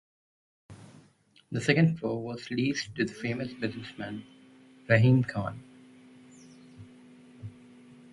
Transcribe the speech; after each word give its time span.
The 1.51 1.61
second 1.61 1.99
floor 1.99 2.23
was 2.23 2.49
leased 2.49 2.95
to 2.95 3.05
the 3.05 3.13
famous 3.13 3.53
businessman 3.53 4.23
Rahim 4.89 5.23
khan. 5.23 5.61